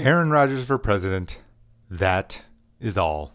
Aaron 0.00 0.30
Rodgers 0.30 0.64
for 0.64 0.78
president. 0.78 1.38
That 1.90 2.40
is 2.80 2.96
all. 2.96 3.32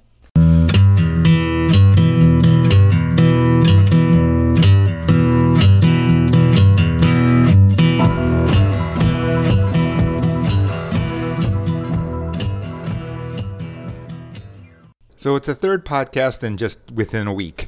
So 15.18 15.36
it's 15.36 15.48
a 15.48 15.54
third 15.54 15.86
podcast 15.86 16.44
in 16.44 16.58
just 16.58 16.92
within 16.92 17.28
a 17.28 17.34
week. 17.34 17.68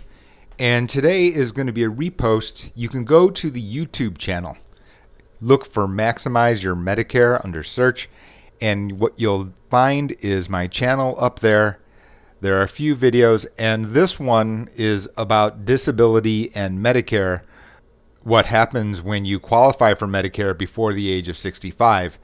And 0.58 0.90
today 0.90 1.28
is 1.28 1.52
going 1.52 1.68
to 1.68 1.74
be 1.74 1.84
a 1.84 1.90
repost. 1.90 2.72
You 2.74 2.90
can 2.90 3.04
go 3.04 3.30
to 3.30 3.52
the 3.52 3.62
YouTube 3.62 4.18
channel, 4.18 4.58
look 5.40 5.66
for 5.66 5.88
Maximize 5.88 6.64
Your 6.64 6.76
Medicare 6.76 7.44
under 7.46 7.62
search, 7.62 8.10
and 8.62 9.00
what 9.00 9.14
you'll 9.18 9.54
find 9.70 10.16
is 10.20 10.50
my 10.50 10.68
channel 10.68 11.16
up 11.20 11.40
there. 11.40 11.80
There 12.40 12.58
are 12.60 12.64
a 12.64 12.68
few 12.68 12.96
videos, 12.96 13.46
and 13.58 13.86
this 13.86 14.20
one 14.20 14.70
is 14.76 15.10
about 15.18 15.66
disability 15.66 16.52
and 16.56 16.80
Medicare. 16.80 17.42
What 18.22 18.46
happens 18.46 19.02
when 19.02 19.26
you 19.26 19.40
qualify 19.40 19.96
for 19.96 20.08
Medicare 20.08 20.56
before 20.56 20.94
the 20.94 21.10
age 21.10 21.30
of 21.30 21.38
65? 21.38 22.20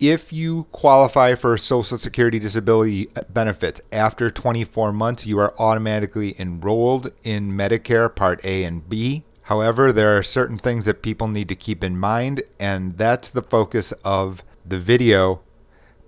If 0.00 0.32
you 0.32 0.64
qualify 0.72 1.36
for 1.36 1.56
Social 1.56 1.96
Security 1.96 2.40
disability 2.40 3.08
benefits 3.28 3.80
after 3.92 4.30
24 4.30 4.92
months, 4.92 5.26
you 5.26 5.38
are 5.38 5.54
automatically 5.60 6.34
enrolled 6.40 7.12
in 7.22 7.52
Medicare 7.52 8.12
Part 8.12 8.44
A 8.44 8.64
and 8.64 8.88
B. 8.88 9.22
However, 9.42 9.92
there 9.92 10.16
are 10.18 10.22
certain 10.24 10.58
things 10.58 10.86
that 10.86 11.02
people 11.02 11.28
need 11.28 11.48
to 11.48 11.54
keep 11.54 11.84
in 11.84 11.96
mind, 11.96 12.42
and 12.58 12.98
that's 12.98 13.28
the 13.28 13.42
focus 13.42 13.92
of 14.04 14.42
the 14.64 14.78
video. 14.78 15.40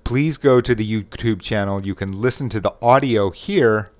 Please 0.04 0.36
go 0.36 0.60
to 0.60 0.74
the 0.74 1.02
YouTube 1.02 1.40
channel. 1.40 1.84
You 1.84 1.94
can 1.94 2.20
listen 2.20 2.48
to 2.50 2.60
the 2.60 2.74
audio 2.82 3.30
here, 3.30 3.91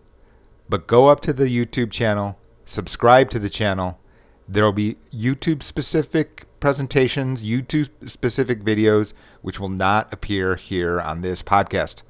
but 0.69 0.87
go 0.87 1.09
up 1.09 1.21
to 1.21 1.33
the 1.33 1.47
YouTube 1.47 1.91
channel, 1.91 2.39
subscribe 2.65 3.31
to 3.31 3.39
the 3.39 3.51
channel. 3.51 3.99
There 4.47 4.65
will 4.65 4.73
be 4.73 4.97
YouTube 5.13 5.63
specific 5.63 6.47
presentations, 6.61 7.43
YouTube 7.43 7.89
specific 8.07 8.63
videos, 8.63 9.13
which 9.43 9.59
will 9.59 9.69
not 9.69 10.13
appear 10.13 10.57
here 10.57 11.01
on 11.01 11.23
this 11.23 11.43
podcast. 11.43 12.03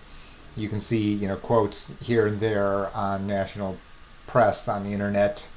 You 0.55 0.69
can 0.69 0.81
see, 0.81 1.15
you 1.15 1.29
know, 1.29 1.37
quotes 1.37 1.93
here 2.03 2.27
and 2.27 2.41
there 2.41 2.95
on 2.95 3.27
national 3.27 3.79
press 4.27 4.69
on 4.69 4.85
the 4.85 4.93
internet 4.93 5.49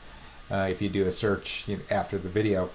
uh, 0.49 0.67
if 0.69 0.81
you 0.81 0.89
do 0.89 1.05
a 1.05 1.11
search 1.11 1.67
you 1.67 1.77
know, 1.77 1.83
after 1.91 2.17
the 2.17 2.29
video. 2.29 2.69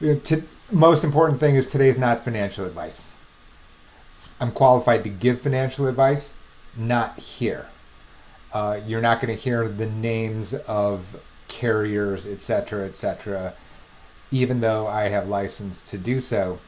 You 0.00 0.20
know, 0.30 0.42
most 0.70 1.04
important 1.04 1.40
thing 1.40 1.56
is 1.56 1.66
today's 1.66 1.98
not 1.98 2.24
financial 2.24 2.64
advice. 2.64 3.14
I'm 4.40 4.52
qualified 4.52 5.04
to 5.04 5.10
give 5.10 5.40
financial 5.40 5.86
advice 5.86 6.36
not 6.76 7.18
here. 7.18 7.66
Uh, 8.52 8.80
you're 8.86 9.00
not 9.00 9.20
going 9.20 9.34
to 9.34 9.40
hear 9.40 9.68
the 9.68 9.86
names 9.86 10.54
of 10.54 11.20
carriers, 11.48 12.26
etc., 12.26 12.84
etc., 12.86 13.54
even 14.32 14.60
though 14.60 14.86
I 14.86 15.08
have 15.10 15.28
license 15.28 15.90
to 15.90 15.98
do 15.98 16.20
so. 16.20 16.58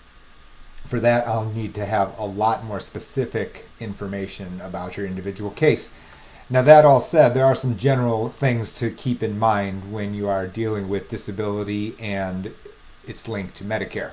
For 0.84 1.00
that, 1.00 1.26
I'll 1.26 1.50
need 1.50 1.74
to 1.76 1.86
have 1.86 2.16
a 2.18 2.26
lot 2.26 2.64
more 2.64 2.78
specific 2.78 3.66
information 3.80 4.60
about 4.60 4.96
your 4.96 5.06
individual 5.06 5.50
case. 5.50 5.92
Now, 6.50 6.60
that 6.60 6.84
all 6.84 7.00
said, 7.00 7.32
there 7.32 7.46
are 7.46 7.54
some 7.54 7.78
general 7.78 8.28
things 8.28 8.70
to 8.74 8.90
keep 8.90 9.22
in 9.22 9.38
mind 9.38 9.92
when 9.92 10.12
you 10.12 10.28
are 10.28 10.46
dealing 10.46 10.90
with 10.90 11.08
disability 11.08 11.94
and 11.98 12.54
its 13.06 13.26
link 13.28 13.54
to 13.54 13.64
Medicare. 13.64 14.12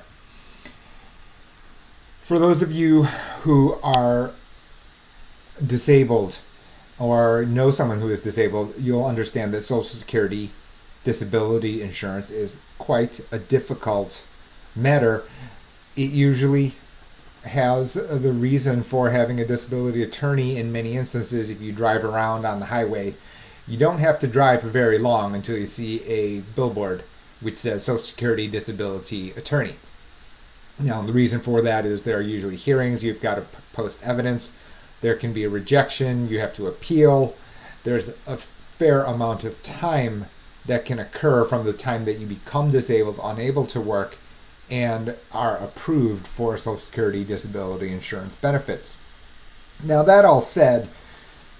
For 2.22 2.38
those 2.38 2.62
of 2.62 2.72
you 2.72 3.04
who 3.42 3.78
are 3.82 4.32
disabled 5.64 6.40
or 6.98 7.44
know 7.44 7.70
someone 7.70 8.00
who 8.00 8.08
is 8.08 8.20
disabled, 8.20 8.74
you'll 8.78 9.04
understand 9.04 9.52
that 9.52 9.62
Social 9.62 9.82
Security 9.82 10.52
disability 11.04 11.82
insurance 11.82 12.30
is 12.30 12.58
quite 12.78 13.20
a 13.30 13.38
difficult 13.38 14.26
matter. 14.74 15.24
It 15.96 16.10
usually 16.10 16.74
has 17.44 17.94
the 17.94 18.32
reason 18.32 18.82
for 18.82 19.10
having 19.10 19.40
a 19.40 19.46
disability 19.46 20.02
attorney 20.02 20.56
in 20.56 20.70
many 20.70 20.96
instances 20.96 21.50
if 21.50 21.60
you 21.60 21.72
drive 21.72 22.04
around 22.04 22.46
on 22.46 22.60
the 22.60 22.66
highway. 22.66 23.14
You 23.66 23.76
don't 23.76 23.98
have 23.98 24.18
to 24.20 24.26
drive 24.26 24.62
for 24.62 24.68
very 24.68 24.98
long 24.98 25.34
until 25.34 25.58
you 25.58 25.66
see 25.66 26.02
a 26.04 26.40
billboard 26.40 27.04
which 27.40 27.56
says 27.56 27.84
Social 27.84 27.98
Security 27.98 28.46
Disability 28.46 29.32
Attorney. 29.32 29.76
Now, 30.78 31.02
the 31.02 31.12
reason 31.12 31.40
for 31.40 31.60
that 31.62 31.84
is 31.84 32.04
there 32.04 32.18
are 32.18 32.22
usually 32.22 32.56
hearings, 32.56 33.02
you've 33.02 33.20
got 33.20 33.34
to 33.34 33.44
post 33.72 33.98
evidence 34.02 34.52
there 35.02 35.16
can 35.16 35.32
be 35.32 35.44
a 35.44 35.50
rejection, 35.50 36.28
you 36.28 36.38
have 36.40 36.54
to 36.54 36.66
appeal. 36.66 37.34
There's 37.84 38.08
a 38.26 38.38
fair 38.38 39.02
amount 39.02 39.44
of 39.44 39.60
time 39.60 40.26
that 40.66 40.84
can 40.84 40.98
occur 40.98 41.44
from 41.44 41.64
the 41.64 41.72
time 41.72 42.04
that 42.04 42.18
you 42.18 42.26
become 42.26 42.70
disabled, 42.70 43.18
unable 43.22 43.66
to 43.66 43.80
work, 43.80 44.18
and 44.70 45.16
are 45.32 45.56
approved 45.58 46.26
for 46.26 46.56
Social 46.56 46.76
Security 46.76 47.24
disability 47.24 47.92
insurance 47.92 48.34
benefits. 48.34 48.96
Now, 49.82 50.02
that 50.02 50.24
all 50.24 50.40
said, 50.40 50.88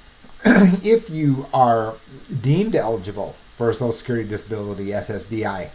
if 0.45 1.11
you 1.11 1.47
are 1.53 1.97
deemed 2.41 2.77
eligible 2.77 3.37
for 3.57 3.73
Social 3.73 3.93
Security 3.93 4.29
disability 4.29 4.87
SSDI, 4.87 5.71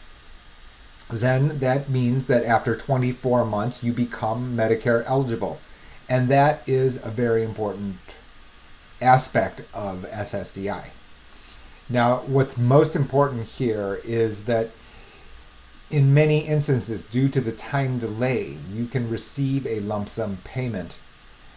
then 1.09 1.59
that 1.59 1.89
means 1.89 2.27
that 2.27 2.44
after 2.44 2.75
24 2.75 3.45
months 3.45 3.83
you 3.83 3.94
become 3.94 4.57
Medicare 4.57 5.03
eligible. 5.05 5.59
And 6.09 6.29
that 6.29 6.67
is 6.67 7.03
a 7.05 7.11
very 7.11 7.44
important 7.44 7.97
aspect 9.01 9.61
of 9.73 10.05
SSDI. 10.09 10.89
Now, 11.90 12.18
what's 12.28 12.57
most 12.57 12.95
important 12.95 13.45
here 13.45 14.01
is 14.04 14.45
that 14.45 14.72
in 15.89 16.13
many 16.13 16.39
instances, 16.39 17.01
due 17.01 17.30
to 17.30 17.39
the 17.39 17.54
time 17.54 17.98
delay, 17.98 18.57
you 18.72 18.88
can 18.88 19.10
receive 19.10 19.66
a 19.66 19.80
lump 19.80 20.10
sum 20.10 20.39
payment. 20.44 21.00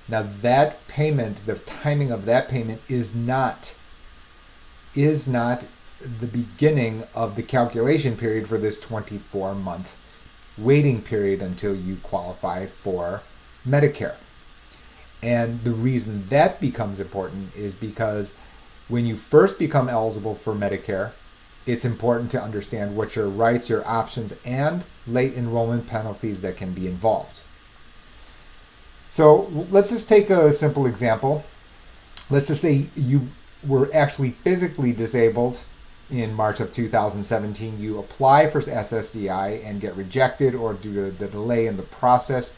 Now, 0.08 0.22
that 0.42 0.86
payment, 0.86 1.44
the 1.46 1.56
timing 1.56 2.12
of 2.12 2.26
that 2.26 2.48
payment 2.48 2.80
is 2.88 3.14
not 3.14 3.74
is 4.94 5.28
not 5.28 5.64
the 6.00 6.26
beginning 6.26 7.04
of 7.14 7.36
the 7.36 7.42
calculation 7.42 8.16
period 8.16 8.48
for 8.48 8.58
this 8.58 8.78
24 8.78 9.54
month 9.54 9.96
waiting 10.58 11.00
period 11.00 11.40
until 11.40 11.74
you 11.74 11.96
qualify 11.96 12.66
for 12.66 13.22
Medicare. 13.66 14.16
And 15.22 15.62
the 15.64 15.72
reason 15.72 16.26
that 16.26 16.60
becomes 16.60 16.98
important 16.98 17.54
is 17.54 17.74
because 17.74 18.32
when 18.90 19.06
you 19.06 19.16
first 19.16 19.58
become 19.58 19.88
eligible 19.88 20.34
for 20.34 20.54
Medicare, 20.54 21.12
it's 21.64 21.84
important 21.84 22.30
to 22.32 22.42
understand 22.42 22.96
what 22.96 23.14
your 23.14 23.28
rights, 23.28 23.70
your 23.70 23.86
options, 23.86 24.34
and 24.44 24.84
late 25.06 25.34
enrollment 25.34 25.86
penalties 25.86 26.40
that 26.40 26.56
can 26.56 26.72
be 26.72 26.86
involved. 26.86 27.42
So 29.08 29.48
let's 29.70 29.90
just 29.90 30.08
take 30.08 30.30
a 30.30 30.52
simple 30.52 30.86
example. 30.86 31.44
Let's 32.30 32.48
just 32.48 32.62
say 32.62 32.88
you 32.96 33.28
were 33.64 33.88
actually 33.94 34.30
physically 34.30 34.92
disabled 34.92 35.64
in 36.10 36.34
March 36.34 36.58
of 36.60 36.72
2017, 36.72 37.80
you 37.80 37.98
apply 37.98 38.48
for 38.48 38.60
SSDI 38.60 39.64
and 39.64 39.80
get 39.80 39.94
rejected 39.94 40.54
or 40.54 40.74
due 40.74 40.94
to 40.94 41.10
the 41.10 41.28
delay 41.28 41.66
in 41.66 41.76
the 41.76 41.84
process, 41.84 42.52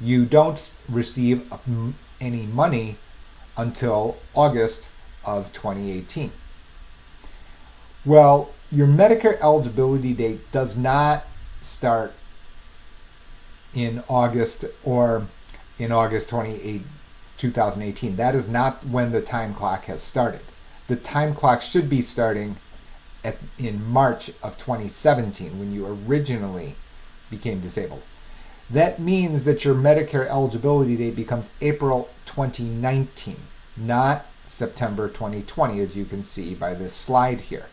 you 0.00 0.24
don't 0.24 0.74
receive 0.88 1.52
um, 1.52 1.96
any 2.20 2.46
money 2.46 2.96
until 3.56 4.16
August 4.34 4.90
of 5.24 5.52
2018. 5.52 6.32
Well, 8.04 8.50
your 8.70 8.86
Medicare 8.86 9.38
eligibility 9.40 10.12
date 10.12 10.50
does 10.50 10.76
not 10.76 11.24
start 11.60 12.12
in 13.74 14.02
August 14.08 14.64
or 14.82 15.26
in 15.78 15.92
August 15.92 16.28
28, 16.30 16.82
2018. 17.36 18.16
That 18.16 18.34
is 18.34 18.48
not 18.48 18.84
when 18.86 19.12
the 19.12 19.20
time 19.20 19.54
clock 19.54 19.84
has 19.86 20.02
started. 20.02 20.42
The 20.88 20.96
time 20.96 21.34
clock 21.34 21.62
should 21.62 21.88
be 21.88 22.00
starting 22.00 22.56
at, 23.24 23.36
in 23.58 23.84
March 23.84 24.30
of 24.42 24.56
2017 24.56 25.58
when 25.58 25.72
you 25.72 25.86
originally 25.86 26.74
became 27.30 27.60
disabled. 27.60 28.02
That 28.70 28.98
means 28.98 29.44
that 29.44 29.64
your 29.64 29.74
Medicare 29.74 30.26
eligibility 30.28 30.96
date 30.96 31.16
becomes 31.16 31.50
April 31.60 32.08
2019, 32.24 33.36
not 33.76 34.26
September 34.52 35.08
2020, 35.08 35.80
as 35.80 35.96
you 35.96 36.04
can 36.04 36.22
see 36.22 36.54
by 36.54 36.74
this 36.74 36.94
slide 36.94 37.40
here. 37.40 37.66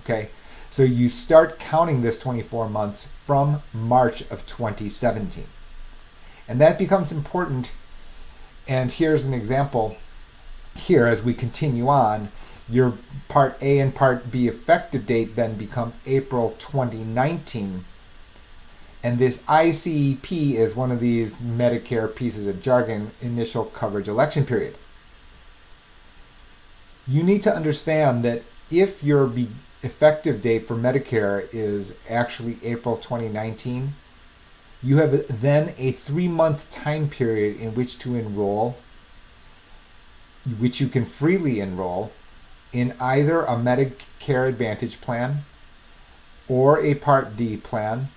Okay, 0.00 0.28
so 0.68 0.82
you 0.82 1.08
start 1.08 1.58
counting 1.58 2.02
this 2.02 2.18
24 2.18 2.68
months 2.68 3.08
from 3.24 3.62
March 3.72 4.20
of 4.22 4.44
2017. 4.46 5.46
And 6.46 6.60
that 6.60 6.78
becomes 6.78 7.10
important. 7.10 7.74
And 8.68 8.92
here's 8.92 9.24
an 9.24 9.32
example 9.32 9.96
here 10.74 11.06
as 11.06 11.22
we 11.22 11.34
continue 11.34 11.88
on. 11.88 12.30
Your 12.68 12.98
Part 13.28 13.56
A 13.62 13.78
and 13.78 13.94
Part 13.94 14.30
B 14.30 14.48
effective 14.48 15.06
date 15.06 15.36
then 15.36 15.56
become 15.56 15.94
April 16.04 16.50
2019. 16.58 17.84
And 19.02 19.18
this 19.18 19.38
ICEP 19.44 20.54
is 20.54 20.76
one 20.76 20.90
of 20.90 21.00
these 21.00 21.36
Medicare 21.36 22.14
pieces 22.14 22.46
of 22.46 22.60
jargon, 22.60 23.12
initial 23.20 23.64
coverage 23.64 24.08
election 24.08 24.44
period. 24.44 24.76
You 27.06 27.22
need 27.22 27.42
to 27.42 27.54
understand 27.54 28.24
that 28.24 28.42
if 28.70 29.02
your 29.02 29.26
be- 29.26 29.50
effective 29.82 30.40
date 30.40 30.68
for 30.68 30.74
Medicare 30.74 31.48
is 31.52 31.94
actually 32.08 32.58
April 32.62 32.96
2019, 32.96 33.94
you 34.82 34.98
have 34.98 35.40
then 35.40 35.74
a 35.78 35.92
three 35.92 36.28
month 36.28 36.70
time 36.70 37.08
period 37.08 37.60
in 37.60 37.74
which 37.74 37.98
to 38.00 38.14
enroll, 38.14 38.76
which 40.58 40.80
you 40.80 40.88
can 40.88 41.04
freely 41.04 41.60
enroll 41.60 42.12
in 42.72 42.94
either 43.00 43.42
a 43.42 43.56
Medicare 43.56 44.48
Advantage 44.48 45.00
plan 45.00 45.44
or 46.48 46.80
a 46.80 46.94
Part 46.94 47.36
D 47.36 47.56
plan 47.56 48.08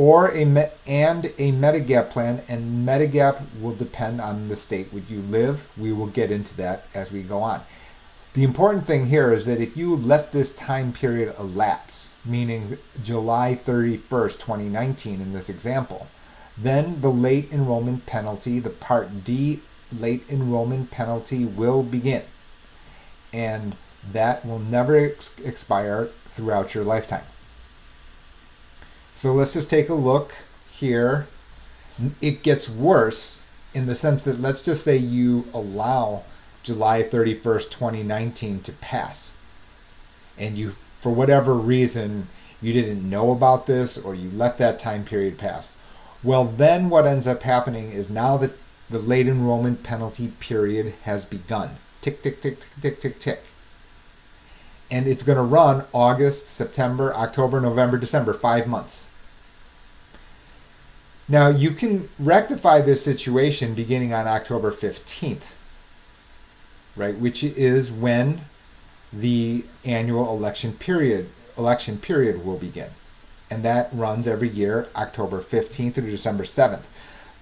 or 0.00 0.30
a 0.30 0.70
and 0.86 1.26
a 1.26 1.52
Medigap 1.52 2.08
plan 2.08 2.42
and 2.48 2.88
Medigap 2.88 3.42
will 3.60 3.74
depend 3.74 4.18
on 4.18 4.48
the 4.48 4.56
state 4.56 4.90
where 4.94 5.02
you 5.02 5.20
live. 5.20 5.70
We 5.76 5.92
will 5.92 6.06
get 6.06 6.30
into 6.30 6.56
that 6.56 6.86
as 6.94 7.12
we 7.12 7.22
go 7.22 7.42
on. 7.42 7.60
The 8.32 8.42
important 8.42 8.86
thing 8.86 9.08
here 9.08 9.30
is 9.30 9.44
that 9.44 9.60
if 9.60 9.76
you 9.76 9.94
let 9.94 10.32
this 10.32 10.48
time 10.54 10.94
period 10.94 11.34
elapse, 11.38 12.14
meaning 12.24 12.78
July 13.02 13.54
31st, 13.54 14.38
2019 14.38 15.20
in 15.20 15.34
this 15.34 15.50
example, 15.50 16.06
then 16.56 17.02
the 17.02 17.12
late 17.12 17.52
enrollment 17.52 18.06
penalty, 18.06 18.58
the 18.58 18.70
Part 18.70 19.22
D 19.22 19.60
late 19.92 20.30
enrollment 20.30 20.90
penalty 20.90 21.44
will 21.44 21.82
begin. 21.82 22.22
And 23.34 23.76
that 24.10 24.46
will 24.46 24.60
never 24.60 24.96
ex- 24.96 25.38
expire 25.44 26.08
throughout 26.26 26.74
your 26.74 26.84
lifetime. 26.84 27.24
So 29.14 29.32
let's 29.32 29.52
just 29.52 29.70
take 29.70 29.88
a 29.88 29.94
look 29.94 30.34
here. 30.70 31.26
It 32.20 32.42
gets 32.42 32.68
worse 32.68 33.44
in 33.74 33.86
the 33.86 33.94
sense 33.94 34.22
that 34.22 34.40
let's 34.40 34.62
just 34.62 34.82
say 34.82 34.96
you 34.96 35.44
allow 35.52 36.24
July 36.62 37.02
31st, 37.02 37.70
2019 37.70 38.60
to 38.62 38.72
pass. 38.72 39.34
And 40.38 40.56
you, 40.56 40.72
for 41.00 41.12
whatever 41.12 41.54
reason, 41.54 42.28
you 42.62 42.72
didn't 42.72 43.08
know 43.08 43.32
about 43.32 43.66
this 43.66 43.98
or 43.98 44.14
you 44.14 44.30
let 44.30 44.58
that 44.58 44.78
time 44.78 45.04
period 45.04 45.38
pass. 45.38 45.72
Well, 46.22 46.44
then 46.44 46.90
what 46.90 47.06
ends 47.06 47.26
up 47.26 47.42
happening 47.42 47.92
is 47.92 48.10
now 48.10 48.36
that 48.38 48.52
the 48.90 48.98
late 48.98 49.28
enrollment 49.28 49.82
penalty 49.82 50.28
period 50.40 50.94
has 51.02 51.24
begun. 51.24 51.78
Tick, 52.00 52.22
tick, 52.22 52.42
tick, 52.42 52.60
tick, 52.60 52.80
tick, 52.80 53.00
tick, 53.00 53.18
tick. 53.18 53.42
And 54.90 55.06
it's 55.06 55.22
going 55.22 55.38
to 55.38 55.44
run 55.44 55.86
August, 55.92 56.48
September, 56.48 57.14
October, 57.14 57.60
November, 57.60 57.96
December, 57.96 58.34
five 58.34 58.66
months. 58.66 59.10
Now, 61.28 61.48
you 61.48 61.70
can 61.70 62.08
rectify 62.18 62.80
this 62.80 63.04
situation 63.04 63.74
beginning 63.74 64.12
on 64.12 64.26
October 64.26 64.72
15th 64.72 65.52
right? 66.96 67.16
Which 67.16 67.42
is 67.42 67.90
when 67.90 68.42
the 69.12 69.64
annual 69.84 70.30
election 70.30 70.74
period 70.74 71.30
election 71.58 71.98
period 71.98 72.44
will 72.44 72.56
begin. 72.56 72.90
And 73.50 73.64
that 73.64 73.90
runs 73.92 74.28
every 74.28 74.48
year 74.48 74.88
October 74.94 75.40
15th 75.40 75.94
through 75.94 76.10
December 76.10 76.44
7th. 76.44 76.84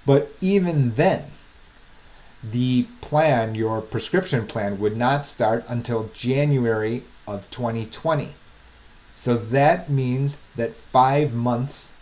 But 0.07 0.33
even 0.41 0.95
then, 0.95 1.27
the 2.43 2.87
plan, 3.03 3.55
your 3.55 3.83
prescription 3.83 4.47
plan, 4.47 4.79
would 4.81 4.97
not 4.97 5.27
start 5.27 5.65
until 5.69 6.11
January 6.15 7.05
of 7.29 7.49
2020. 7.51 8.35
So 9.15 9.35
that 9.35 9.91
means 9.91 10.39
that 10.57 10.77
five 10.77 11.33
months 11.33 11.95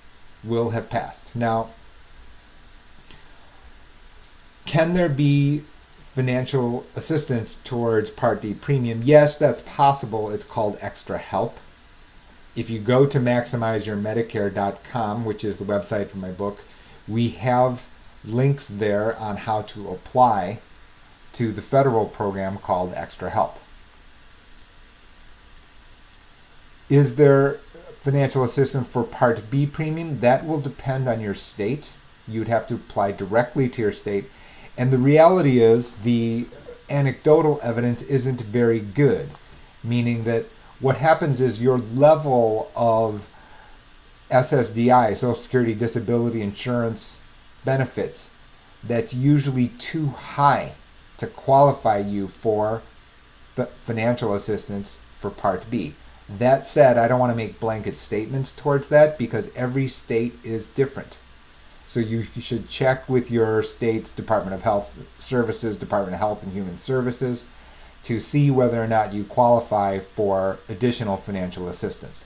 will 0.45 0.71
have 0.71 0.91
passed. 0.91 1.35
Now, 1.35 1.71
can 4.65 4.95
there 4.95 5.09
be 5.09 5.65
financial 6.17 6.85
assistance 6.95 7.59
towards 7.63 8.11
Part 8.11 8.41
D 8.41 8.55
premium. 8.55 9.03
Yes, 9.05 9.37
that's 9.37 9.61
possible. 9.61 10.31
It's 10.31 10.45
called 10.45 10.79
Extra 10.81 11.19
Help. 11.19 11.61
If 12.57 12.71
you 12.71 12.79
go 12.79 13.05
to 13.05 13.21
maximizeyourmedicare.com, 13.21 15.27
which 15.27 15.45
is 15.45 15.59
the 15.59 15.67
website 15.67 16.09
for 16.09 16.17
my 16.17 16.31
book, 16.31 16.65
we 17.07 17.29
have 17.29 17.87
links 18.25 18.67
there 18.67 19.15
on 19.19 19.37
how 19.37 19.61
to 19.63 19.91
apply 19.91 20.61
to 21.33 21.53
the 21.53 21.61
federal 21.61 22.07
program 22.07 22.57
called 22.57 22.95
Extra 22.95 23.29
Help. 23.29 23.59
Is 26.89 27.17
there 27.17 27.61
financial 27.93 28.45
assistance 28.45 28.89
for 28.89 29.03
Part 29.03 29.51
B 29.51 29.67
premium? 29.67 30.21
That 30.21 30.47
will 30.47 30.61
depend 30.61 31.09
on 31.09 31.21
your 31.21 31.35
state. 31.35 31.99
You'd 32.29 32.49
have 32.49 32.67
to 32.69 32.75
apply 32.75 33.13
directly 33.13 33.69
to 33.69 33.83
your 33.83 33.93
state 33.93 34.31
and 34.79 34.93
the 34.93 34.99
reality 34.99 35.61
is, 35.61 35.93
the 35.93 36.47
anecdotal 36.91 37.59
evidence 37.63 38.03
isn't 38.03 38.43
very 38.43 38.81
good, 38.81 39.31
meaning 39.83 40.25
that 40.25 40.47
what 40.81 40.99
happens 40.99 41.41
is 41.41 41.63
your 41.63 41.79
level 41.79 42.71
of 42.77 43.29
SSDI, 44.31 45.17
Social 45.17 45.35
Security 45.35 45.75
Disability 45.75 46.43
Insurance 46.43 47.21
benefits, 47.65 48.31
that's 48.85 49.15
usually 49.15 49.69
too 49.69 50.09
high 50.09 50.73
to 51.17 51.27
qualify 51.27 51.99
you 51.99 52.29
for 52.29 52.83
f- 53.57 53.71
financial 53.79 54.35
assistance 54.35 55.01
for 55.13 55.31
Part 55.31 55.69
B. 55.71 55.95
That 56.29 56.67
said, 56.67 56.99
I 56.99 57.07
don't 57.07 57.21
want 57.21 57.31
to 57.31 57.37
make 57.37 57.61
blanket 57.61 57.95
statements 57.95 58.53
towards 58.53 58.89
that 58.89 59.19
because 59.19 59.51
every 59.55 59.87
state 59.87 60.35
is 60.43 60.69
different. 60.69 61.19
So 61.87 62.01
you 62.01 62.23
should 62.23 62.69
check 62.69 63.09
with 63.09 63.31
your 63.31 63.63
state's 63.63 64.11
Department 64.11 64.55
of 64.55 64.63
Health 64.63 64.99
Services, 65.19 65.77
Department 65.77 66.15
of 66.15 66.19
Health 66.19 66.43
and 66.43 66.53
Human 66.53 66.77
Services 66.77 67.47
to 68.03 68.19
see 68.19 68.51
whether 68.51 68.83
or 68.83 68.89
not 68.89 69.13
you 69.13 69.25
qualify 69.25 70.01
for 70.01 70.59
additional 70.69 71.17
financial 71.17 71.69
assistance. 71.69 72.25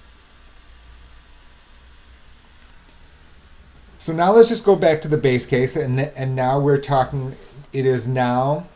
So 3.99 4.15
now 4.15 4.33
let's 4.33 4.49
just 4.49 4.65
go 4.65 4.77
back 4.77 5.03
to 5.03 5.09
the 5.09 5.19
base 5.19 5.45
case 5.45 5.77
and 5.77 6.01
and 6.01 6.35
now 6.35 6.59
we're 6.59 6.79
talking 6.79 7.35
it 7.71 7.85
is 7.85 8.09
now 8.09 8.67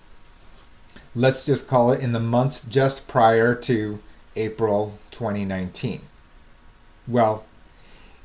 let's 1.14 1.47
just 1.47 1.66
call 1.66 1.93
it 1.93 2.00
in 2.00 2.12
the 2.12 2.21
months 2.21 2.61
just 2.69 3.09
prior 3.09 3.54
to 3.54 4.00
April 4.36 4.98
2019. 5.10 6.02
Well, 7.06 7.44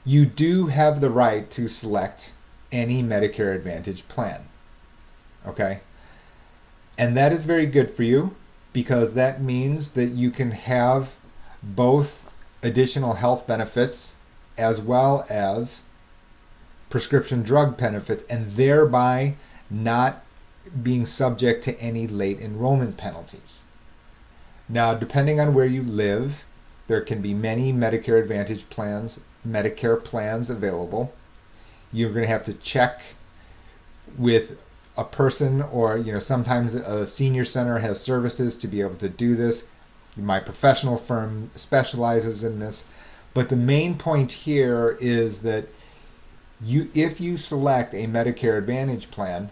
you 0.05 0.25
do 0.25 0.67
have 0.67 1.01
the 1.01 1.09
right 1.09 1.49
to 1.51 1.67
select 1.67 2.33
any 2.71 3.03
Medicare 3.03 3.55
Advantage 3.55 4.07
plan. 4.07 4.47
Okay? 5.45 5.81
And 6.97 7.15
that 7.17 7.31
is 7.31 7.45
very 7.45 7.65
good 7.65 7.89
for 7.89 8.03
you 8.03 8.35
because 8.73 9.13
that 9.13 9.41
means 9.41 9.91
that 9.91 10.09
you 10.09 10.31
can 10.31 10.51
have 10.51 11.15
both 11.61 12.31
additional 12.61 13.15
health 13.15 13.47
benefits 13.47 14.17
as 14.57 14.81
well 14.81 15.25
as 15.29 15.83
prescription 16.89 17.41
drug 17.43 17.77
benefits 17.77 18.23
and 18.23 18.51
thereby 18.51 19.35
not 19.69 20.23
being 20.83 21.05
subject 21.05 21.63
to 21.63 21.79
any 21.79 22.07
late 22.07 22.39
enrollment 22.39 22.97
penalties. 22.97 23.63
Now, 24.69 24.93
depending 24.93 25.39
on 25.39 25.55
where 25.55 25.65
you 25.65 25.81
live, 25.81 26.45
there 26.87 27.01
can 27.01 27.21
be 27.21 27.33
many 27.33 27.73
Medicare 27.73 28.21
Advantage 28.21 28.69
plans, 28.69 29.21
Medicare 29.45 30.01
plans 30.01 30.49
available. 30.49 31.13
You're 31.91 32.11
going 32.11 32.23
to 32.23 32.31
have 32.31 32.45
to 32.45 32.53
check 32.53 33.01
with 34.17 34.63
a 34.97 35.03
person 35.03 35.61
or 35.61 35.97
you 35.97 36.11
know 36.11 36.19
sometimes 36.19 36.75
a 36.75 37.05
senior 37.05 37.45
center 37.45 37.79
has 37.79 38.01
services 38.01 38.57
to 38.57 38.67
be 38.67 38.81
able 38.81 38.95
to 38.95 39.07
do 39.07 39.33
this 39.33 39.65
my 40.17 40.39
professional 40.39 40.97
firm 40.97 41.49
specializes 41.55 42.43
in 42.43 42.59
this 42.59 42.85
but 43.33 43.47
the 43.47 43.55
main 43.55 43.97
point 43.97 44.31
here 44.31 44.97
is 44.99 45.41
that 45.43 45.67
you 46.61 46.89
if 46.93 47.21
you 47.21 47.37
select 47.37 47.93
a 47.93 48.07
medicare 48.07 48.57
advantage 48.57 49.09
plan 49.09 49.49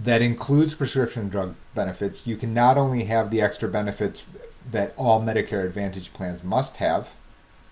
that 0.00 0.22
includes 0.22 0.74
prescription 0.74 1.28
drug 1.28 1.54
benefits 1.74 2.26
you 2.26 2.36
can 2.36 2.54
not 2.54 2.76
only 2.76 3.04
have 3.04 3.30
the 3.30 3.40
extra 3.40 3.68
benefits 3.68 4.26
that 4.70 4.94
all 4.96 5.20
medicare 5.20 5.64
advantage 5.64 6.12
plans 6.12 6.44
must 6.44 6.76
have 6.78 7.10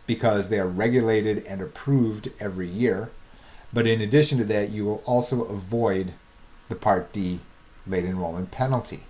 because 0.06 0.48
they 0.48 0.58
are 0.58 0.68
regulated 0.68 1.44
and 1.46 1.60
approved 1.60 2.30
every 2.40 2.68
year 2.68 3.10
but 3.72 3.86
in 3.86 4.00
addition 4.00 4.38
to 4.38 4.44
that 4.44 4.70
you 4.70 4.84
will 4.84 5.02
also 5.04 5.42
avoid 5.44 6.14
the 6.68 6.74
Part 6.74 7.12
D 7.12 7.40
late 7.86 8.04
enrollment 8.04 8.50
penalty. 8.50 9.04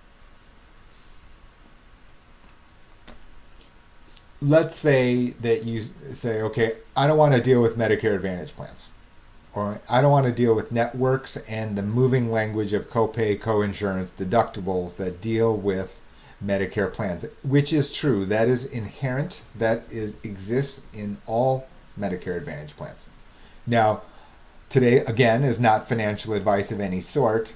Let's 4.42 4.76
say 4.76 5.30
that 5.40 5.64
you 5.64 5.82
say, 6.12 6.42
okay, 6.42 6.74
I 6.94 7.06
don't 7.06 7.16
want 7.16 7.34
to 7.34 7.40
deal 7.40 7.62
with 7.62 7.78
Medicare 7.78 8.14
Advantage 8.14 8.54
plans, 8.54 8.88
or 9.56 9.80
I 9.90 10.00
don't 10.00 10.12
want 10.12 10.26
to 10.26 10.32
deal 10.32 10.54
with 10.54 10.70
networks 10.70 11.36
and 11.48 11.76
the 11.76 11.82
moving 11.82 12.30
language 12.30 12.72
of 12.72 12.88
copay, 12.88 13.40
coinsurance, 13.40 14.12
deductibles 14.14 14.96
that 14.98 15.20
deal 15.20 15.56
with 15.56 16.00
Medicare 16.44 16.92
plans, 16.92 17.26
which 17.42 17.72
is 17.72 17.90
true. 17.90 18.24
That 18.24 18.46
is 18.46 18.64
inherent. 18.64 19.42
That 19.56 19.82
is 19.90 20.14
exists 20.22 20.82
in 20.94 21.16
all 21.26 21.66
Medicare 21.98 22.36
Advantage 22.36 22.76
plans. 22.76 23.08
Now, 23.66 24.02
Today, 24.68 24.98
again, 24.98 25.44
is 25.44 25.60
not 25.60 25.86
financial 25.86 26.34
advice 26.34 26.72
of 26.72 26.80
any 26.80 27.00
sort. 27.00 27.54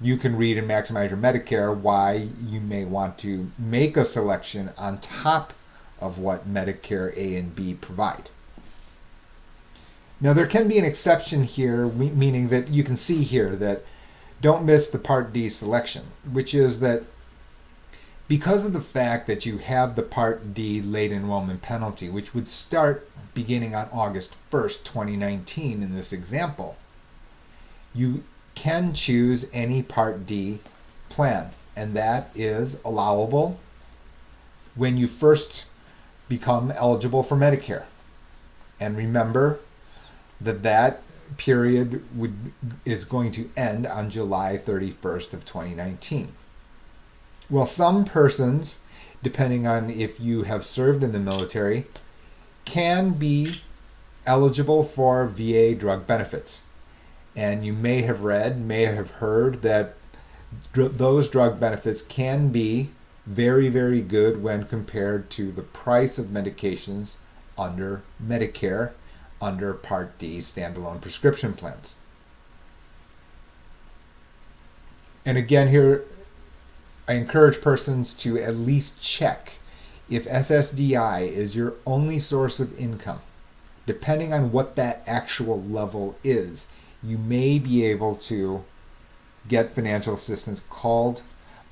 You 0.00 0.16
can 0.16 0.36
read 0.36 0.56
and 0.56 0.68
maximize 0.68 1.10
your 1.10 1.18
Medicare 1.18 1.76
why 1.76 2.28
you 2.46 2.60
may 2.60 2.84
want 2.84 3.18
to 3.18 3.50
make 3.58 3.96
a 3.96 4.04
selection 4.04 4.70
on 4.78 5.00
top 5.00 5.54
of 6.00 6.20
what 6.20 6.48
Medicare 6.48 7.16
A 7.16 7.34
and 7.34 7.54
B 7.54 7.74
provide. 7.74 8.30
Now, 10.22 10.32
there 10.32 10.46
can 10.46 10.68
be 10.68 10.78
an 10.78 10.84
exception 10.84 11.42
here, 11.42 11.86
meaning 11.88 12.46
that 12.48 12.68
you 12.68 12.84
can 12.84 12.94
see 12.94 13.24
here 13.24 13.56
that 13.56 13.82
don't 14.40 14.64
miss 14.64 14.86
the 14.86 15.00
Part 15.00 15.32
D 15.32 15.48
selection, 15.48 16.04
which 16.30 16.54
is 16.54 16.78
that 16.78 17.02
because 18.28 18.64
of 18.64 18.72
the 18.72 18.80
fact 18.80 19.26
that 19.26 19.44
you 19.44 19.58
have 19.58 19.96
the 19.96 20.02
Part 20.04 20.54
D 20.54 20.80
late 20.80 21.10
enrollment 21.10 21.60
penalty, 21.60 22.08
which 22.08 22.34
would 22.34 22.46
start 22.46 23.10
beginning 23.34 23.74
on 23.74 23.88
August 23.92 24.36
1st, 24.52 24.84
2019, 24.84 25.82
in 25.82 25.92
this 25.92 26.12
example, 26.12 26.76
you 27.92 28.22
can 28.54 28.94
choose 28.94 29.50
any 29.52 29.82
Part 29.82 30.24
D 30.24 30.60
plan, 31.08 31.50
and 31.74 31.94
that 31.96 32.30
is 32.36 32.80
allowable 32.84 33.58
when 34.76 34.96
you 34.96 35.08
first 35.08 35.66
become 36.28 36.70
eligible 36.70 37.24
for 37.24 37.36
Medicare. 37.36 37.86
And 38.78 38.96
remember 38.96 39.58
that 40.44 40.62
that 40.62 41.02
period 41.36 42.04
would 42.16 42.52
is 42.84 43.04
going 43.04 43.30
to 43.32 43.50
end 43.56 43.86
on 43.86 44.10
July 44.10 44.58
31st 44.62 45.32
of 45.32 45.44
2019. 45.44 46.32
Well, 47.48 47.66
some 47.66 48.04
persons, 48.04 48.80
depending 49.22 49.66
on 49.66 49.90
if 49.90 50.20
you 50.20 50.42
have 50.44 50.64
served 50.64 51.02
in 51.02 51.12
the 51.12 51.18
military, 51.18 51.86
can 52.64 53.12
be 53.12 53.60
eligible 54.26 54.84
for 54.84 55.26
VA 55.26 55.74
drug 55.74 56.06
benefits. 56.06 56.62
And 57.34 57.64
you 57.64 57.72
may 57.72 58.02
have 58.02 58.22
read, 58.22 58.60
may 58.60 58.82
have 58.82 59.12
heard 59.12 59.62
that 59.62 59.94
dr- 60.72 60.98
those 60.98 61.28
drug 61.28 61.58
benefits 61.58 62.02
can 62.02 62.50
be 62.50 62.90
very, 63.26 63.68
very 63.68 64.00
good 64.00 64.42
when 64.42 64.64
compared 64.64 65.30
to 65.30 65.52
the 65.52 65.62
price 65.62 66.18
of 66.18 66.26
medications 66.26 67.14
under 67.56 68.02
Medicare, 68.22 68.92
under 69.42 69.74
Part 69.74 70.18
D 70.18 70.38
standalone 70.38 71.02
prescription 71.02 71.52
plans. 71.52 71.96
And 75.26 75.36
again, 75.36 75.68
here, 75.68 76.04
I 77.06 77.14
encourage 77.14 77.60
persons 77.60 78.14
to 78.14 78.38
at 78.38 78.56
least 78.56 79.02
check 79.02 79.54
if 80.08 80.26
SSDI 80.26 81.26
is 81.26 81.56
your 81.56 81.74
only 81.86 82.18
source 82.18 82.60
of 82.60 82.78
income, 82.78 83.20
depending 83.86 84.32
on 84.32 84.52
what 84.52 84.76
that 84.76 85.02
actual 85.06 85.62
level 85.62 86.16
is, 86.22 86.66
you 87.02 87.18
may 87.18 87.58
be 87.58 87.84
able 87.84 88.14
to 88.16 88.64
get 89.48 89.74
financial 89.74 90.14
assistance 90.14 90.60
called 90.68 91.22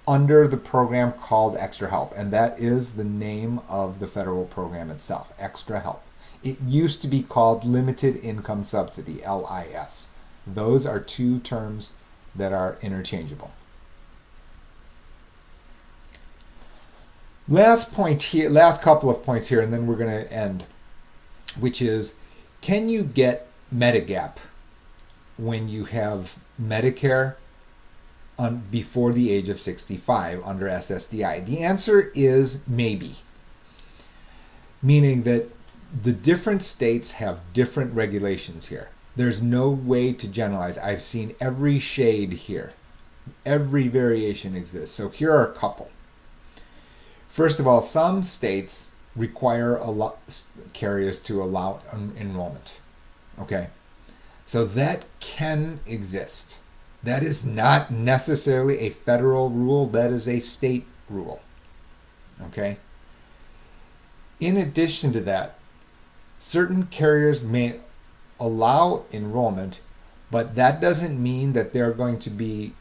under 0.09 0.49
the 0.49 0.57
program 0.57 1.13
called 1.13 1.57
Extra 1.57 1.91
Help, 1.91 2.13
and 2.17 2.33
that 2.33 2.59
is 2.59 2.93
the 2.93 3.05
name 3.05 3.61
of 3.69 4.01
the 4.01 4.09
federal 4.09 4.47
program 4.47 4.91
itself, 4.91 5.33
Extra 5.39 5.81
Help. 5.81 6.03
It 6.43 6.61
used 6.63 7.03
to 7.03 7.09
be 7.09 7.23
called 7.23 7.65
Limited 7.65 8.17
Income 8.25 8.65
Subsidy, 8.65 9.21
LIS. 9.27 10.09
Those 10.47 10.87
are 10.87 10.99
two 10.99 11.39
terms 11.39 11.93
that 12.35 12.53
are 12.53 12.79
interchangeable. 12.81 13.53
Last 17.49 17.93
point 17.93 18.23
here, 18.23 18.49
last 18.49 18.81
couple 18.81 19.11
of 19.11 19.25
points 19.25 19.49
here, 19.49 19.61
and 19.61 19.73
then 19.73 19.87
we're 19.87 19.97
going 19.97 20.11
to 20.11 20.33
end, 20.33 20.65
which 21.59 21.83
is 21.83 22.15
can 22.61 22.89
you 22.89 23.03
get 23.03 23.49
Medigap 23.75 24.37
when 25.37 25.69
you 25.69 25.85
have 25.85 26.39
Medicare 26.63 27.35
on 28.39 28.63
before 28.71 29.13
the 29.13 29.31
age 29.31 29.49
of 29.49 29.61
65 29.61 30.43
under 30.45 30.67
SSDI? 30.67 31.45
The 31.45 31.59
answer 31.59 32.13
is 32.15 32.61
maybe. 32.67 33.17
Meaning 34.83 35.25
that 35.25 35.49
the 36.03 36.13
different 36.13 36.63
states 36.63 37.13
have 37.13 37.41
different 37.53 37.95
regulations 37.95 38.69
here. 38.69 38.91
There's 39.17 39.43
no 39.43 39.71
way 39.71 40.13
to 40.13 40.31
generalize. 40.31 40.79
I've 40.79 41.03
seen 41.03 41.35
every 41.41 41.79
shade 41.79 42.33
here. 42.33 42.73
Every 43.45 43.89
variation 43.89 44.55
exists. 44.55 44.95
So 44.95 45.09
here 45.09 45.33
are 45.33 45.47
a 45.47 45.53
couple. 45.53 45.91
First 47.29 47.61
of 47.61 47.67
all, 47.67 47.81
some 47.81 48.23
states 48.23 48.91
require 49.17 49.77
a 49.77 49.91
lot 49.91 50.19
carriers 50.73 51.19
to 51.21 51.43
allow 51.43 51.81
enrollment. 52.17 52.81
Okay, 53.39 53.69
so 54.47 54.65
that 54.65 55.05
can 55.21 55.81
exist. 55.87 56.59
That 57.03 57.23
is 57.23 57.45
not 57.45 57.91
necessarily 57.91 58.81
a 58.81 58.91
federal 58.91 59.49
rule. 59.51 59.87
That 59.87 60.11
is 60.11 60.29
a 60.29 60.39
state 60.41 60.87
rule. 61.09 61.41
Okay. 62.43 62.79
In 64.39 64.57
addition 64.57 65.13
to 65.13 65.21
that, 65.21 65.59
certain 66.41 66.87
carriers 66.87 67.43
may 67.43 67.79
allow 68.41 69.05
enrollment, 69.13 69.83
but 70.31 70.55
that 70.55 70.81
doesn't 70.81 71.23
mean 71.23 71.53
that 71.53 71.73
they're 71.75 71.93
going 71.93 72.19
to 72.19 72.31
be 72.31 72.73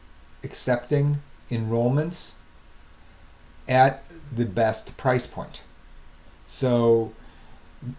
accepting 0.42 1.20
enrollments 1.50 2.34
at 3.68 4.02
the 4.34 4.46
best 4.46 4.96
price 4.96 5.26
point. 5.26 5.62
So 6.46 7.12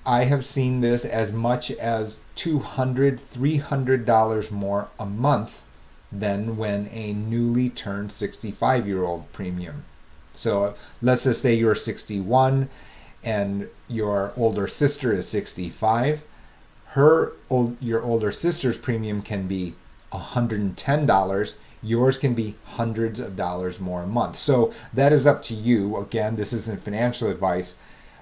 I 0.04 0.24
have 0.24 0.44
seen 0.44 0.82
this 0.82 1.06
as 1.06 1.32
much 1.32 1.70
as 1.70 2.22
$200, 2.36 3.22
$300 3.22 4.52
more 4.52 4.90
a 5.00 5.06
month 5.06 5.64
than 6.12 6.58
when 6.58 6.90
a 6.92 7.14
newly 7.14 7.70
turned 7.70 8.12
65 8.12 8.88
year 8.88 9.04
old 9.04 9.32
premium. 9.32 9.86
So 10.34 10.74
let's 11.04 11.26
just 11.26 11.42
say 11.44 11.54
you're 11.54 11.76
61 11.76 12.68
and 13.24 13.70
your 13.88 14.34
older 14.36 14.68
sister 14.68 15.14
is 15.14 15.28
65. 15.28 16.24
Her 16.88 17.34
old, 17.50 17.78
your 17.82 18.04
older 18.04 18.32
sister's 18.32 18.78
premium 18.78 19.22
can 19.22 19.48
be 19.48 19.76
$110 20.12 21.56
yours 21.84 22.18
can 22.18 22.34
be 22.34 22.56
hundreds 22.66 23.20
of 23.20 23.36
dollars 23.36 23.80
more 23.80 24.04
a 24.04 24.08
month. 24.08 24.36
So 24.36 24.74
that 24.94 25.12
is 25.12 25.26
up 25.26 25.42
to 25.44 25.54
you. 25.54 25.98
Again, 25.98 26.36
this 26.36 26.54
isn't 26.54 26.82
financial 26.82 27.30
advice, 27.30 27.76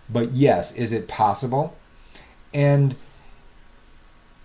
but 0.10 0.32
yes, 0.32 0.74
is 0.76 0.92
it 0.92 1.08
possible? 1.08 1.76
And 2.54 2.96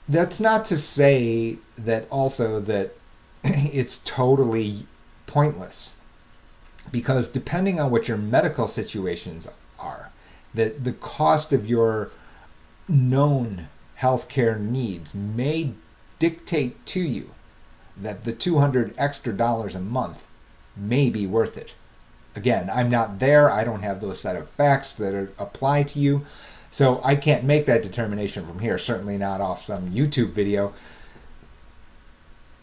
that's 0.08 0.40
not 0.40 0.64
to 0.66 0.78
say 0.78 1.58
that 1.78 2.06
also 2.10 2.60
that 2.60 2.94
it's 3.44 3.98
totally 3.98 4.86
pointless 5.26 5.96
because 6.92 7.28
depending 7.28 7.80
on 7.80 7.90
what 7.90 8.08
your 8.08 8.18
medical 8.18 8.66
situations 8.66 9.48
are, 9.78 10.10
the, 10.54 10.70
the 10.70 10.92
cost 10.92 11.52
of 11.52 11.66
your 11.66 12.10
known 12.88 13.68
healthcare 13.98 14.60
needs 14.60 15.14
may 15.14 15.72
dictate 16.18 16.84
to 16.86 17.00
you 17.00 17.30
that 17.96 18.24
the 18.24 18.32
200 18.32 18.94
extra 18.98 19.32
dollars 19.32 19.74
a 19.74 19.80
month 19.80 20.26
may 20.76 21.10
be 21.10 21.26
worth 21.26 21.56
it. 21.56 21.74
Again, 22.36 22.68
I'm 22.72 22.88
not 22.88 23.20
there. 23.20 23.50
I 23.50 23.64
don't 23.64 23.82
have 23.82 24.00
those 24.00 24.20
set 24.20 24.36
of 24.36 24.48
facts 24.48 24.94
that 24.96 25.14
are, 25.14 25.32
apply 25.38 25.84
to 25.84 25.98
you. 25.98 26.24
So 26.70 27.00
I 27.04 27.14
can't 27.14 27.44
make 27.44 27.66
that 27.66 27.84
determination 27.84 28.44
from 28.44 28.58
here, 28.58 28.78
certainly 28.78 29.16
not 29.16 29.40
off 29.40 29.62
some 29.62 29.90
YouTube 29.90 30.30
video. 30.30 30.74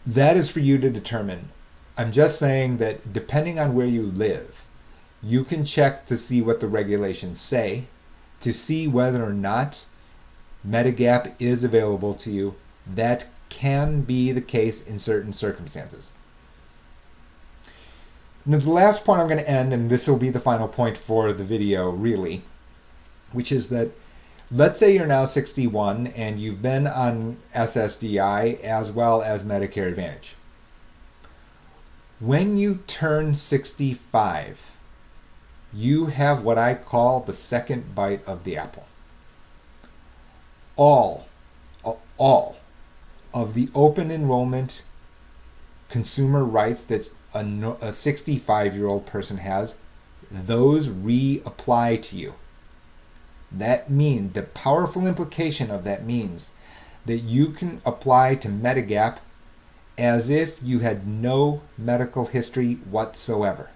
That 0.06 0.36
is 0.36 0.50
for 0.50 0.60
you 0.60 0.76
to 0.78 0.90
determine. 0.90 1.48
I'm 1.96 2.12
just 2.12 2.38
saying 2.38 2.76
that 2.78 3.12
depending 3.12 3.58
on 3.58 3.74
where 3.74 3.86
you 3.86 4.02
live, 4.02 4.64
you 5.22 5.44
can 5.44 5.64
check 5.64 6.04
to 6.06 6.16
see 6.16 6.42
what 6.42 6.60
the 6.60 6.68
regulations 6.68 7.40
say, 7.40 7.84
to 8.40 8.52
see 8.52 8.88
whether 8.88 9.24
or 9.24 9.32
not 9.32 9.84
Medigap 10.66 11.34
is 11.40 11.64
available 11.64 12.14
to 12.14 12.30
you. 12.30 12.54
That 12.86 13.26
can 13.48 14.02
be 14.02 14.32
the 14.32 14.40
case 14.40 14.82
in 14.82 14.98
certain 14.98 15.32
circumstances. 15.32 16.10
Now, 18.44 18.58
the 18.58 18.70
last 18.70 19.04
point 19.04 19.20
I'm 19.20 19.28
going 19.28 19.38
to 19.38 19.48
end, 19.48 19.72
and 19.72 19.88
this 19.88 20.08
will 20.08 20.16
be 20.16 20.30
the 20.30 20.40
final 20.40 20.66
point 20.66 20.98
for 20.98 21.32
the 21.32 21.44
video, 21.44 21.90
really, 21.90 22.42
which 23.30 23.52
is 23.52 23.68
that 23.68 23.90
let's 24.50 24.78
say 24.78 24.94
you're 24.94 25.06
now 25.06 25.24
61 25.24 26.08
and 26.08 26.40
you've 26.40 26.60
been 26.60 26.86
on 26.86 27.36
SSDI 27.54 28.60
as 28.60 28.90
well 28.90 29.22
as 29.22 29.44
Medicare 29.44 29.86
Advantage. 29.86 30.34
When 32.18 32.56
you 32.56 32.80
turn 32.86 33.34
65, 33.34 34.78
you 35.72 36.06
have 36.06 36.42
what 36.42 36.58
I 36.58 36.74
call 36.74 37.20
the 37.20 37.32
second 37.32 37.94
bite 37.94 38.24
of 38.26 38.44
the 38.44 38.56
apple. 38.56 38.86
All, 40.76 41.26
all 42.18 42.56
of 43.34 43.54
the 43.54 43.68
open 43.74 44.10
enrollment 44.10 44.82
consumer 45.88 46.44
rights 46.44 46.84
that 46.84 47.10
a 47.34 47.92
65 47.92 48.76
year 48.76 48.86
old 48.86 49.06
person 49.06 49.38
has, 49.38 49.76
those 50.30 50.88
reapply 50.88 52.00
to 52.02 52.16
you. 52.16 52.34
That 53.50 53.90
means 53.90 54.32
the 54.32 54.42
powerful 54.42 55.06
implication 55.06 55.70
of 55.70 55.84
that 55.84 56.06
means 56.06 56.50
that 57.04 57.18
you 57.18 57.48
can 57.48 57.82
apply 57.84 58.36
to 58.36 58.48
Medigap 58.48 59.18
as 59.98 60.30
if 60.30 60.58
you 60.62 60.78
had 60.78 61.06
no 61.06 61.62
medical 61.76 62.26
history 62.26 62.74
whatsoever. 62.90 63.70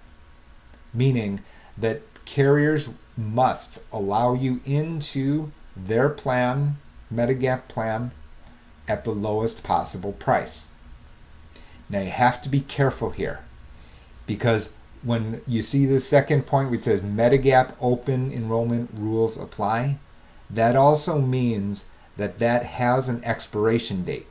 Meaning 0.93 1.41
that 1.77 2.01
carriers 2.25 2.89
must 3.15 3.81
allow 3.91 4.33
you 4.33 4.61
into 4.65 5.51
their 5.75 6.09
plan, 6.09 6.77
Medigap 7.13 7.67
plan, 7.67 8.11
at 8.87 9.03
the 9.03 9.11
lowest 9.11 9.63
possible 9.63 10.13
price. 10.13 10.69
Now 11.89 12.01
you 12.01 12.11
have 12.11 12.41
to 12.41 12.49
be 12.49 12.59
careful 12.59 13.11
here 13.11 13.41
because 14.25 14.73
when 15.03 15.41
you 15.47 15.61
see 15.61 15.85
the 15.85 15.99
second 15.99 16.45
point 16.45 16.69
which 16.69 16.81
says 16.81 17.01
Medigap 17.01 17.73
open 17.79 18.31
enrollment 18.31 18.89
rules 18.93 19.37
apply, 19.37 19.99
that 20.49 20.75
also 20.75 21.19
means 21.19 21.85
that 22.17 22.39
that 22.39 22.65
has 22.65 23.07
an 23.07 23.23
expiration 23.23 24.03
date, 24.03 24.27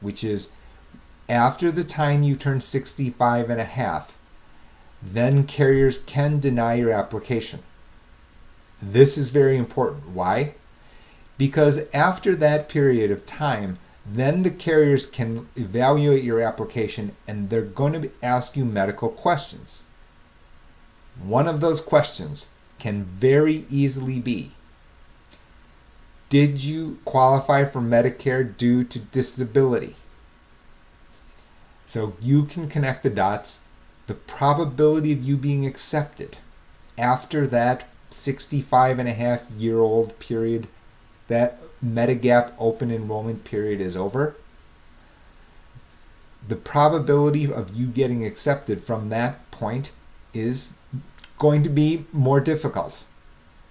which 0.00 0.24
is 0.24 0.50
after 1.28 1.70
the 1.70 1.84
time 1.84 2.22
you 2.22 2.34
turn 2.34 2.60
65 2.60 3.50
and 3.50 3.60
a 3.60 3.64
half, 3.64 4.17
then 5.02 5.44
carriers 5.44 5.98
can 5.98 6.40
deny 6.40 6.74
your 6.74 6.90
application. 6.90 7.62
This 8.80 9.18
is 9.18 9.30
very 9.30 9.56
important. 9.56 10.10
Why? 10.10 10.54
Because 11.36 11.84
after 11.94 12.34
that 12.36 12.68
period 12.68 13.10
of 13.10 13.26
time, 13.26 13.78
then 14.04 14.42
the 14.42 14.50
carriers 14.50 15.06
can 15.06 15.48
evaluate 15.56 16.24
your 16.24 16.40
application 16.40 17.12
and 17.26 17.50
they're 17.50 17.62
going 17.62 18.00
to 18.00 18.10
ask 18.22 18.56
you 18.56 18.64
medical 18.64 19.08
questions. 19.08 19.84
One 21.22 21.46
of 21.46 21.60
those 21.60 21.80
questions 21.80 22.46
can 22.78 23.04
very 23.04 23.66
easily 23.68 24.20
be 24.20 24.52
Did 26.28 26.62
you 26.62 26.98
qualify 27.04 27.64
for 27.64 27.80
Medicare 27.80 28.56
due 28.56 28.84
to 28.84 28.98
disability? 28.98 29.96
So 31.86 32.14
you 32.20 32.44
can 32.44 32.68
connect 32.68 33.02
the 33.02 33.10
dots. 33.10 33.62
The 34.08 34.14
probability 34.14 35.12
of 35.12 35.22
you 35.22 35.36
being 35.36 35.66
accepted 35.66 36.38
after 36.96 37.46
that 37.46 37.86
65 38.10 38.98
and 38.98 39.08
a 39.08 39.12
half 39.12 39.50
year 39.50 39.78
old 39.78 40.18
period 40.18 40.66
that 41.28 41.60
Medigap 41.84 42.52
open 42.58 42.90
enrollment 42.90 43.44
period 43.44 43.80
is 43.80 43.94
over, 43.94 44.34
the 46.48 46.56
probability 46.56 47.52
of 47.52 47.76
you 47.76 47.86
getting 47.86 48.24
accepted 48.24 48.80
from 48.80 49.10
that 49.10 49.48
point 49.50 49.92
is 50.32 50.72
going 51.38 51.62
to 51.62 51.68
be 51.68 52.06
more 52.10 52.40
difficult. 52.40 53.04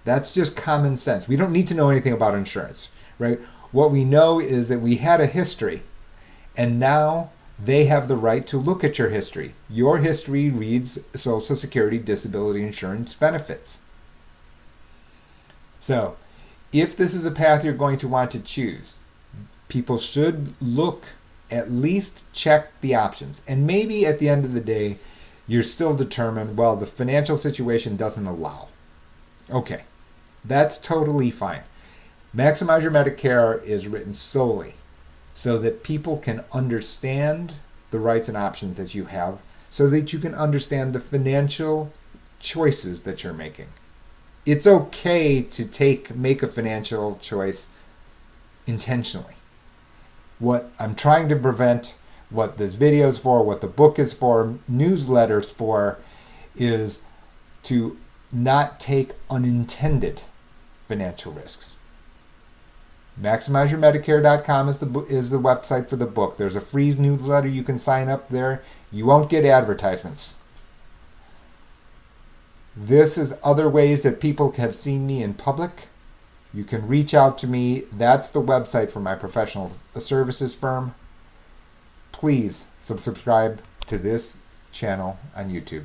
That's 0.04 0.32
just 0.32 0.56
common 0.56 0.96
sense. 0.96 1.26
We 1.26 1.36
don't 1.36 1.52
need 1.52 1.66
to 1.66 1.74
know 1.74 1.90
anything 1.90 2.12
about 2.12 2.36
insurance, 2.36 2.90
right? 3.18 3.40
What 3.72 3.90
we 3.90 4.04
know 4.04 4.38
is 4.38 4.68
that 4.68 4.80
we 4.80 4.96
had 4.96 5.20
a 5.20 5.26
history, 5.26 5.82
and 6.56 6.78
now 6.78 7.30
they 7.58 7.86
have 7.86 8.06
the 8.06 8.16
right 8.16 8.46
to 8.46 8.56
look 8.56 8.84
at 8.84 8.98
your 8.98 9.10
history. 9.10 9.54
Your 9.68 9.98
history 9.98 10.48
reads 10.48 10.98
Social 11.14 11.56
Security 11.56 11.98
disability 11.98 12.62
insurance 12.62 13.14
benefits. 13.14 13.78
So, 15.80 16.16
if 16.72 16.96
this 16.96 17.14
is 17.14 17.26
a 17.26 17.32
path 17.32 17.64
you're 17.64 17.74
going 17.74 17.96
to 17.98 18.08
want 18.08 18.30
to 18.32 18.40
choose, 18.40 18.98
people 19.68 19.98
should 19.98 20.60
look, 20.60 21.06
at 21.50 21.70
least 21.70 22.30
check 22.32 22.68
the 22.80 22.94
options. 22.94 23.42
And 23.48 23.66
maybe 23.66 24.06
at 24.06 24.18
the 24.18 24.28
end 24.28 24.44
of 24.44 24.52
the 24.52 24.60
day, 24.60 24.98
you're 25.46 25.62
still 25.62 25.96
determined, 25.96 26.56
well, 26.56 26.76
the 26.76 26.86
financial 26.86 27.38
situation 27.38 27.96
doesn't 27.96 28.26
allow. 28.26 28.68
Okay, 29.50 29.82
that's 30.44 30.78
totally 30.78 31.30
fine. 31.30 31.62
Maximize 32.36 32.82
Your 32.82 32.90
Medicare 32.90 33.62
is 33.64 33.88
written 33.88 34.12
solely 34.12 34.74
so 35.38 35.58
that 35.58 35.82
people 35.82 36.16
can 36.16 36.44
understand 36.52 37.54
the 37.90 38.00
rights 38.00 38.28
and 38.28 38.36
options 38.36 38.76
that 38.76 38.94
you 38.94 39.04
have, 39.04 39.38
so 39.70 39.88
that 39.88 40.12
you 40.12 40.18
can 40.18 40.34
understand 40.34 40.92
the 40.92 41.00
financial 41.00 41.92
choices 42.40 43.02
that 43.02 43.22
you're 43.22 43.32
making 43.32 43.68
it's 44.48 44.66
okay 44.66 45.42
to 45.42 45.64
take 45.66 46.14
make 46.16 46.42
a 46.42 46.46
financial 46.46 47.16
choice 47.16 47.66
intentionally. 48.66 49.34
What 50.38 50.70
I'm 50.78 50.94
trying 50.94 51.28
to 51.28 51.36
prevent, 51.36 51.96
what 52.30 52.56
this 52.56 52.76
video 52.76 53.08
is 53.08 53.18
for, 53.18 53.44
what 53.44 53.60
the 53.60 53.66
book 53.66 53.98
is 53.98 54.14
for, 54.14 54.58
newsletters 54.70 55.52
for, 55.52 55.98
is 56.56 57.02
to 57.64 57.98
not 58.32 58.80
take 58.80 59.12
unintended 59.28 60.22
financial 60.86 61.32
risks. 61.32 61.77
MaximizeYourMedicare.com 63.22 64.68
is 64.68 64.78
the 64.78 65.00
is 65.08 65.30
the 65.30 65.40
website 65.40 65.88
for 65.88 65.96
the 65.96 66.06
book. 66.06 66.36
There's 66.36 66.56
a 66.56 66.60
free 66.60 66.92
newsletter 66.92 67.48
you 67.48 67.64
can 67.64 67.78
sign 67.78 68.08
up 68.08 68.28
there. 68.28 68.62
You 68.92 69.06
won't 69.06 69.30
get 69.30 69.44
advertisements. 69.44 70.36
This 72.76 73.18
is 73.18 73.36
other 73.42 73.68
ways 73.68 74.04
that 74.04 74.20
people 74.20 74.52
have 74.52 74.76
seen 74.76 75.04
me 75.06 75.22
in 75.22 75.34
public. 75.34 75.88
You 76.54 76.62
can 76.62 76.86
reach 76.86 77.12
out 77.12 77.36
to 77.38 77.48
me. 77.48 77.84
That's 77.92 78.28
the 78.28 78.40
website 78.40 78.92
for 78.92 79.00
my 79.00 79.16
professional 79.16 79.72
services 79.96 80.54
firm. 80.54 80.94
Please 82.12 82.68
subscribe 82.78 83.60
to 83.86 83.98
this 83.98 84.38
channel 84.70 85.18
on 85.36 85.50
YouTube. 85.50 85.84